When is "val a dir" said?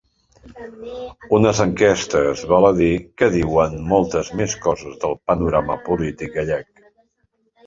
2.53-2.89